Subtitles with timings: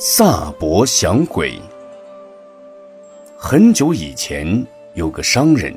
[0.00, 1.60] 萨博降鬼。
[3.36, 5.74] 很久以前，有个商人，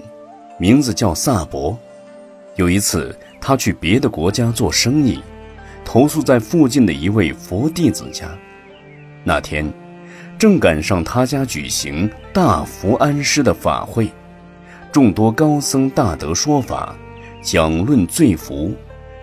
[0.59, 1.75] 名字叫萨博。
[2.55, 5.19] 有一次，他去别的国家做生意，
[5.83, 8.29] 投宿在附近的一位佛弟子家。
[9.23, 9.67] 那天，
[10.37, 14.07] 正赶上他家举行大福安师的法会，
[14.91, 16.95] 众多高僧大德说法，
[17.41, 18.71] 讲论罪福，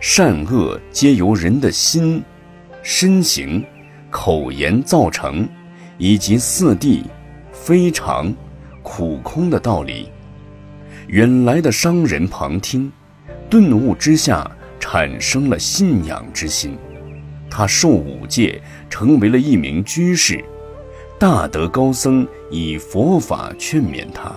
[0.01, 2.21] 善恶皆由人的心、
[2.83, 3.65] 身形。
[4.21, 5.49] 口言造成，
[5.97, 7.05] 以及四谛、
[7.53, 8.35] 非常、
[8.83, 10.11] 苦空的道理。
[11.07, 12.91] 远来的商人旁听，
[13.49, 14.51] 顿悟之下
[14.81, 16.77] 产生了信仰之心。
[17.49, 18.61] 他受五戒，
[18.91, 20.45] 成为了一名居士。
[21.17, 24.35] 大德高僧以佛法劝勉他：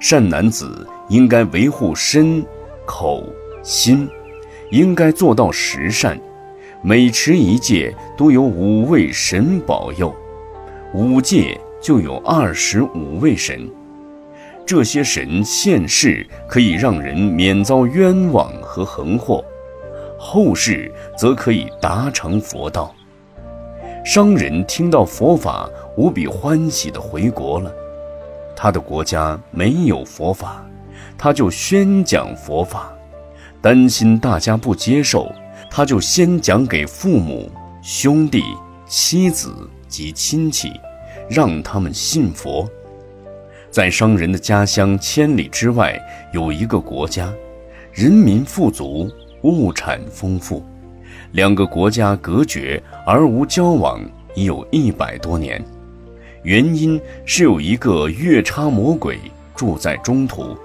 [0.00, 2.44] 善男子应该维护身、
[2.84, 3.24] 口、
[3.62, 4.08] 心，
[4.72, 6.20] 应该做到十善。
[6.80, 10.14] 每持一戒，都有五位神保佑；
[10.94, 13.68] 五戒就有二十五位神。
[14.64, 19.44] 这些神现世可以让人免遭冤枉和横祸，
[20.18, 22.94] 后世则可以达成佛道。
[24.04, 27.74] 商人听到佛法，无比欢喜地回国了。
[28.54, 30.64] 他的国家没有佛法，
[31.18, 32.92] 他就宣讲佛法，
[33.60, 35.30] 担心大家不接受。
[35.70, 37.50] 他就先讲给父母、
[37.82, 38.42] 兄弟、
[38.86, 39.52] 妻子
[39.86, 40.72] 及亲戚，
[41.28, 42.68] 让他们信佛。
[43.70, 46.00] 在商人的家乡千里之外，
[46.32, 47.32] 有一个国家，
[47.92, 49.10] 人民富足，
[49.42, 50.64] 物产丰富。
[51.32, 54.00] 两个国家隔绝而无交往，
[54.34, 55.62] 已有一百多年。
[56.42, 59.18] 原因是有一个月叉魔鬼
[59.54, 60.56] 住在中途，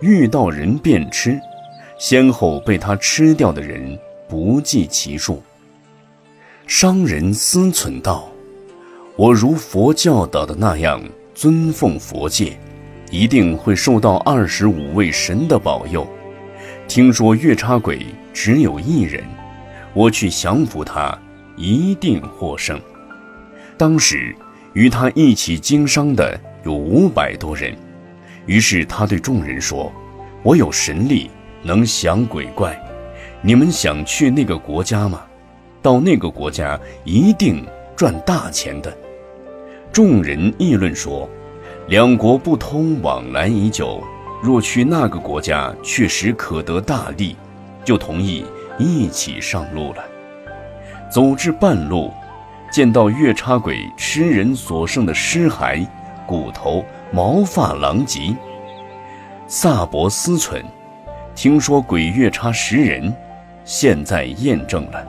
[0.00, 1.40] 遇到人便吃，
[1.98, 3.98] 先后被他吃掉的人。
[4.34, 5.40] 不计其数。
[6.66, 8.28] 商人思忖道
[9.14, 11.00] ：“我如佛教导的那样
[11.36, 12.58] 尊奉佛戒，
[13.12, 16.04] 一定会受到二十五位神的保佑。
[16.88, 19.22] 听说月叉鬼只有一人，
[19.92, 21.16] 我去降服他，
[21.56, 22.80] 一定获胜。”
[23.78, 24.34] 当时
[24.72, 27.72] 与他一起经商的有五百多人，
[28.46, 29.92] 于是他对众人说
[30.42, 31.30] ：“我有神力，
[31.62, 32.76] 能降鬼怪。”
[33.46, 35.20] 你们想去那个国家吗？
[35.82, 37.62] 到那个国家一定
[37.94, 38.90] 赚大钱的。
[39.92, 41.28] 众人议论说，
[41.88, 44.02] 两国不通往来已久，
[44.42, 47.36] 若去那个国家，确实可得大利，
[47.84, 48.46] 就同意
[48.78, 50.02] 一起上路了。
[51.12, 52.10] 走至半路，
[52.72, 55.86] 见到月叉鬼吃人所剩的尸骸、
[56.26, 58.34] 骨头、毛发狼藉。
[59.46, 60.62] 萨博思忖，
[61.34, 63.14] 听说鬼月叉食人。
[63.64, 65.06] 现在验证了，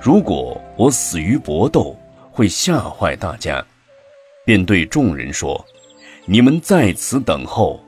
[0.00, 1.94] 如果我死于搏斗，
[2.32, 3.64] 会吓坏大家，
[4.46, 5.62] 便对众人说
[6.24, 7.78] ：“你们在此等候，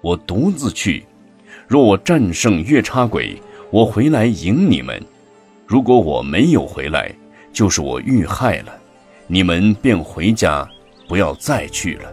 [0.00, 1.04] 我独自去。
[1.66, 3.36] 若我战胜月叉鬼，
[3.70, 4.96] 我回来迎你们；
[5.66, 7.12] 如果我没有回来，
[7.52, 8.72] 就是我遇害了，
[9.26, 10.68] 你们便回家，
[11.08, 12.12] 不要再去了。”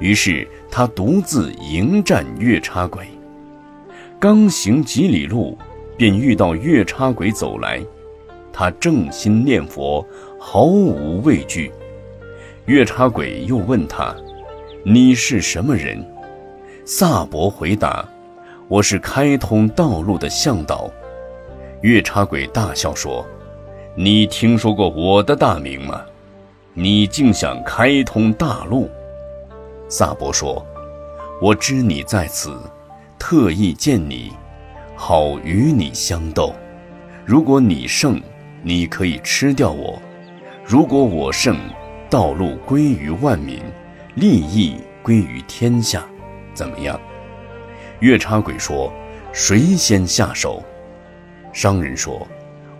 [0.00, 3.06] 于是他独自迎战月叉鬼，
[4.18, 5.56] 刚行几里路。
[5.96, 7.80] 便遇到月叉鬼走来，
[8.52, 10.04] 他正心念佛，
[10.38, 11.72] 毫无畏惧。
[12.66, 14.14] 月叉鬼又问他
[14.84, 16.04] ：“你是什么人？”
[16.84, 18.08] 萨博回答
[18.68, 20.90] ：“我是开通道路的向导。”
[21.82, 23.26] 月叉鬼大笑说
[23.94, 26.02] ：“你听说过我的大名吗？
[26.74, 28.88] 你竟想开通大路？”
[29.88, 30.64] 萨博说
[31.40, 32.56] ：“我知你在此，
[33.18, 34.32] 特意见你。”
[35.04, 36.54] 好与你相斗，
[37.24, 38.22] 如果你胜，
[38.62, 40.00] 你可以吃掉我；
[40.64, 41.56] 如果我胜，
[42.08, 43.60] 道路归于万民，
[44.14, 46.06] 利益归于天下，
[46.54, 47.00] 怎么样？
[47.98, 48.92] 月叉鬼说
[49.34, 50.62] ：“谁先下手？”
[51.52, 52.24] 商人说：“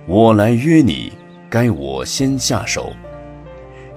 [0.06, 1.12] 我来约你，
[1.50, 2.92] 该我先下手。”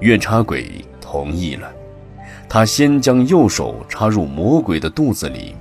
[0.02, 1.72] 月叉鬼同意了，
[2.50, 5.56] 他先将右手插入魔鬼的肚子里。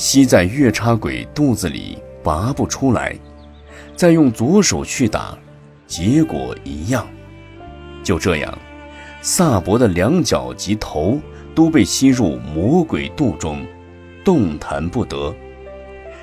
[0.00, 3.14] 吸在月叉鬼肚子里拔不出来，
[3.94, 5.36] 再用左手去打，
[5.86, 7.06] 结果一样。
[8.02, 8.58] 就这样，
[9.20, 11.20] 萨博的两脚及头
[11.54, 13.62] 都被吸入魔鬼肚中，
[14.24, 15.34] 动弹不得。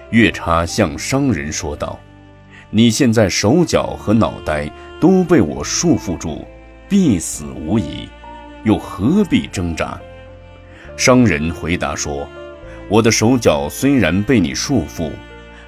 [0.10, 2.00] 月叉向商人说道
[2.72, 4.68] ：“你现在手脚和脑袋
[5.00, 6.44] 都被我束缚住，
[6.90, 8.10] 必死无疑，
[8.64, 10.02] 又何必挣扎？”
[10.98, 12.28] 商人回答说。
[12.90, 15.12] 我的手脚虽然被你束缚，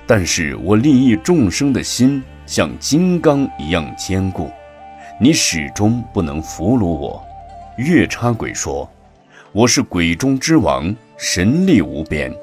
[0.07, 4.50] 但是我利益众生的心像金刚一样坚固。
[5.19, 7.21] 你始终不能俘虏我。”
[7.77, 8.89] 月叉鬼说
[9.51, 12.33] ：“我是鬼中之王，神力无边，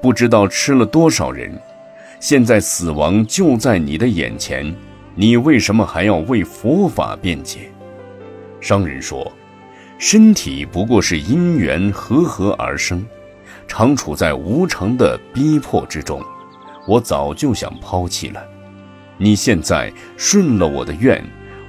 [0.00, 1.52] 不知道吃了多少人。
[2.18, 4.74] 现在死亡就在你的眼前，
[5.14, 7.70] 你为什么还要为佛法辩解？”
[8.58, 9.30] 商人说
[9.98, 13.04] ：“身体不过是因缘和合而生，
[13.76, 16.22] 常处在无常的逼迫之中，
[16.86, 18.40] 我早就想抛弃了。
[19.18, 21.20] 你现在顺了我的愿，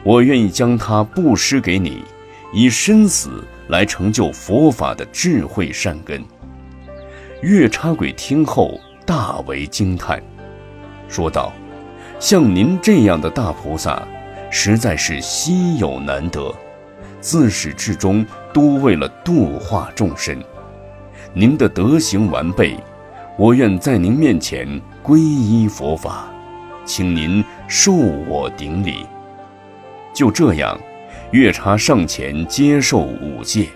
[0.03, 2.03] 我愿意将它布施给你。”
[2.53, 6.23] 以生死来成就佛法的智慧善根。
[7.41, 10.21] 月叉鬼听后大为惊叹，
[11.09, 11.51] 说道
[12.21, 14.07] ：“像您这样的大菩萨，
[14.51, 16.53] 实在是稀有难得，
[17.19, 18.23] 自始至终
[18.53, 20.39] 都为了度化众生。
[21.37, 22.77] 您的德行完备，
[23.37, 24.65] 我愿在您面前
[25.03, 26.31] 皈依佛法，
[26.85, 29.05] 请您受我顶礼。”
[30.15, 30.79] 就这样。
[31.31, 33.67] 月叉上前接受五戒，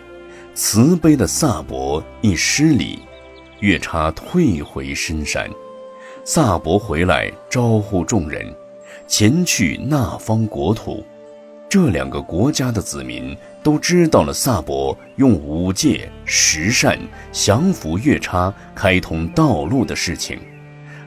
[0.53, 2.99] 慈悲的萨博一施礼，
[3.59, 5.49] 月叉退回深山。
[6.23, 8.45] 萨博回来招呼众人，
[9.05, 11.03] 前去那方国土。
[11.69, 16.97] 这两个国家的子民都知道了萨博用五戒十善
[17.31, 20.39] 降服月叉，开通道路的事情，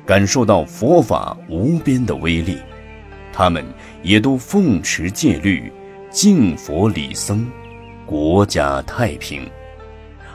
[0.06, 2.58] 感受到佛法无边的威力，
[3.32, 3.64] 他们
[4.04, 5.70] 也都奉持戒律。
[6.12, 7.44] 敬佛礼僧，
[8.04, 9.50] 国家太平。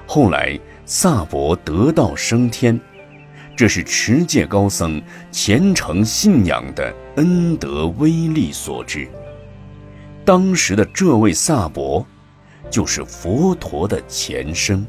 [0.07, 2.77] 后来萨博得道升天，
[3.55, 4.99] 这是持戒高僧
[5.31, 9.07] 虔诚信仰的恩德威力所致。
[10.27, 12.05] 当时的这位萨博，
[12.69, 14.85] 就是佛陀的前生。